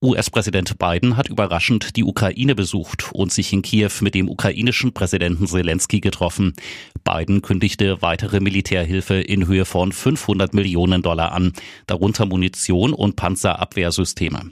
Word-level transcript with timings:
US-Präsident 0.00 0.78
Biden 0.78 1.16
hat 1.16 1.28
überraschend 1.28 1.96
die 1.96 2.04
Ukraine 2.04 2.54
besucht 2.54 3.10
und 3.12 3.32
sich 3.32 3.52
in 3.52 3.62
Kiew 3.62 3.90
mit 4.00 4.14
dem 4.14 4.28
ukrainischen 4.28 4.92
Präsidenten 4.92 5.48
Zelensky 5.48 5.98
getroffen. 5.98 6.54
Biden 7.02 7.42
kündigte 7.42 8.00
weitere 8.00 8.38
Militärhilfe 8.38 9.14
in 9.14 9.48
Höhe 9.48 9.64
von 9.64 9.90
500 9.90 10.54
Millionen 10.54 11.02
Dollar 11.02 11.32
an, 11.32 11.52
darunter 11.88 12.26
Munition 12.26 12.92
und 12.92 13.16
Panzerabwehrsysteme. 13.16 14.50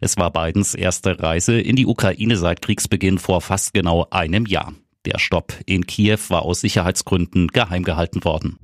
Es 0.00 0.16
war 0.16 0.32
Bidens 0.32 0.74
erste 0.74 1.20
Reise 1.20 1.60
in 1.60 1.76
die 1.76 1.84
Ukraine 1.84 2.38
seit 2.38 2.62
Kriegsbeginn 2.62 3.18
vor 3.18 3.42
fast 3.42 3.74
genau 3.74 4.06
einem 4.10 4.46
Jahr. 4.46 4.72
Der 5.04 5.18
Stopp 5.18 5.52
in 5.66 5.86
Kiew 5.86 6.18
war 6.28 6.42
aus 6.42 6.62
Sicherheitsgründen 6.62 7.48
geheim 7.48 7.84
gehalten 7.84 8.24
worden. 8.24 8.58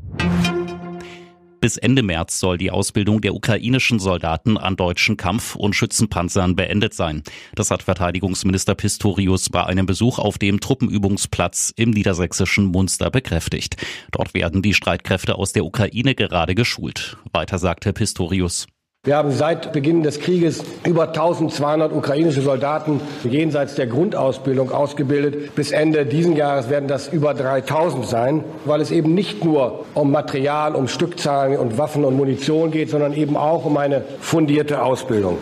Bis 1.63 1.77
Ende 1.77 2.03
März 2.03 2.41
soll 2.41 2.59
die 2.59 2.73
Ausbildung 2.73 3.21
der 3.21 3.37
ukrainischen 3.37 4.01
Soldaten 4.01 4.59
an 4.59 4.75
deutschen 4.75 5.17
Kampf- 5.17 5.55
und 5.55 5.77
Schützenpanzern 5.77 6.57
beendet 6.57 6.93
sein. 6.93 7.23
Das 7.55 7.71
hat 7.71 7.85
Verteidigungsminister 7.85 8.75
Pistorius 8.75 9.49
bei 9.49 9.65
einem 9.65 9.87
Besuch 9.87 10.19
auf 10.19 10.39
dem 10.39 10.59
Truppenübungsplatz 10.59 11.73
im 11.77 11.91
niedersächsischen 11.91 12.65
Munster 12.65 13.13
bekräftigt. 13.13 13.77
Dort 14.11 14.35
werden 14.35 14.61
die 14.61 14.75
Streitkräfte 14.75 15.37
aus 15.37 15.53
der 15.53 15.65
Ukraine 15.65 16.17
gerade 16.17 16.57
geschult. 16.57 17.17
Weiter 17.33 17.61
sagte 17.61 17.93
Pistorius. 17.93 18.67
Wir 19.05 19.17
haben 19.17 19.33
seit 19.33 19.73
Beginn 19.73 20.05
des 20.05 20.21
Krieges 20.21 20.63
über 20.87 21.09
1200 21.09 21.93
ukrainische 21.93 22.41
Soldaten 22.41 23.01
jenseits 23.25 23.75
der 23.75 23.89
Grundausbildung 23.89 24.71
ausgebildet. 24.71 25.57
Bis 25.57 25.73
Ende 25.73 26.07
diesen 26.07 26.37
Jahres 26.37 26.71
werden 26.71 26.87
das 26.87 27.09
über 27.09 27.35
3000 27.35 28.07
sein, 28.07 28.45
weil 28.65 28.81
es 28.81 28.93
eben 28.93 29.13
nicht 29.13 29.45
nur 29.45 29.87
um 29.95 30.13
Material, 30.13 30.77
um 30.77 30.87
Stückzahlen 30.87 31.59
und 31.59 31.79
Waffen 31.79 32.05
und 32.05 32.17
Munition 32.17 32.71
geht, 32.71 32.91
sondern 32.91 33.13
eben 33.13 33.37
auch 33.37 33.65
um 33.65 33.77
eine 33.77 34.05
fundierte 34.21 34.81
Ausbildung. 34.81 35.39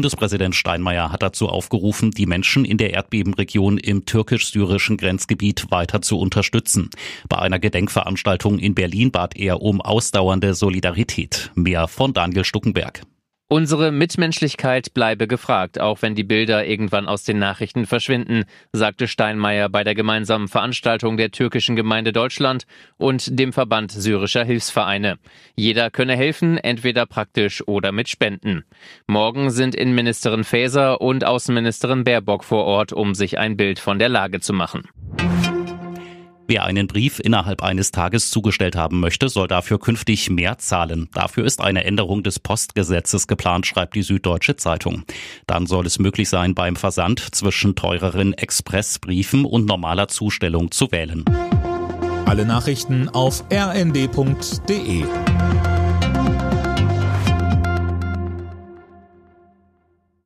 Bundespräsident 0.00 0.54
Steinmeier 0.54 1.12
hat 1.12 1.22
dazu 1.22 1.50
aufgerufen, 1.50 2.10
die 2.10 2.24
Menschen 2.24 2.64
in 2.64 2.78
der 2.78 2.94
Erdbebenregion 2.94 3.76
im 3.76 4.06
türkisch-syrischen 4.06 4.96
Grenzgebiet 4.96 5.70
weiter 5.70 6.00
zu 6.00 6.18
unterstützen. 6.18 6.88
Bei 7.28 7.36
einer 7.36 7.58
Gedenkveranstaltung 7.58 8.58
in 8.58 8.74
Berlin 8.74 9.10
bat 9.10 9.36
er 9.36 9.60
um 9.60 9.82
ausdauernde 9.82 10.54
Solidarität. 10.54 11.50
Mehr 11.54 11.86
von 11.86 12.14
Daniel 12.14 12.46
Stuckenberg. 12.46 13.02
Unsere 13.52 13.90
Mitmenschlichkeit 13.90 14.94
bleibe 14.94 15.26
gefragt, 15.26 15.80
auch 15.80 16.02
wenn 16.02 16.14
die 16.14 16.22
Bilder 16.22 16.64
irgendwann 16.68 17.08
aus 17.08 17.24
den 17.24 17.40
Nachrichten 17.40 17.84
verschwinden, 17.84 18.44
sagte 18.72 19.08
Steinmeier 19.08 19.68
bei 19.68 19.82
der 19.82 19.96
gemeinsamen 19.96 20.46
Veranstaltung 20.46 21.16
der 21.16 21.32
türkischen 21.32 21.74
Gemeinde 21.74 22.12
Deutschland 22.12 22.64
und 22.96 23.40
dem 23.40 23.52
Verband 23.52 23.90
syrischer 23.90 24.44
Hilfsvereine. 24.44 25.18
Jeder 25.56 25.90
könne 25.90 26.14
helfen, 26.14 26.58
entweder 26.58 27.06
praktisch 27.06 27.66
oder 27.66 27.90
mit 27.90 28.08
Spenden. 28.08 28.62
Morgen 29.08 29.50
sind 29.50 29.74
Innenministerin 29.74 30.44
Faeser 30.44 31.00
und 31.00 31.24
Außenministerin 31.24 32.04
Baerbock 32.04 32.44
vor 32.44 32.64
Ort, 32.66 32.92
um 32.92 33.16
sich 33.16 33.36
ein 33.36 33.56
Bild 33.56 33.80
von 33.80 33.98
der 33.98 34.10
Lage 34.10 34.38
zu 34.38 34.52
machen. 34.52 34.84
Wer 36.50 36.64
einen 36.64 36.88
Brief 36.88 37.20
innerhalb 37.20 37.62
eines 37.62 37.92
Tages 37.92 38.28
zugestellt 38.32 38.74
haben 38.74 38.98
möchte, 38.98 39.28
soll 39.28 39.46
dafür 39.46 39.78
künftig 39.78 40.30
mehr 40.30 40.58
zahlen. 40.58 41.08
Dafür 41.14 41.44
ist 41.44 41.60
eine 41.60 41.84
Änderung 41.84 42.24
des 42.24 42.40
Postgesetzes 42.40 43.28
geplant, 43.28 43.68
schreibt 43.68 43.94
die 43.94 44.02
Süddeutsche 44.02 44.56
Zeitung. 44.56 45.04
Dann 45.46 45.66
soll 45.66 45.86
es 45.86 46.00
möglich 46.00 46.28
sein, 46.28 46.56
beim 46.56 46.74
Versand 46.74 47.20
zwischen 47.36 47.76
teureren 47.76 48.32
Expressbriefen 48.32 49.44
und 49.44 49.66
normaler 49.66 50.08
Zustellung 50.08 50.72
zu 50.72 50.90
wählen. 50.90 51.24
Alle 52.26 52.44
Nachrichten 52.44 53.08
auf 53.08 53.44
rnd.de 53.52 55.04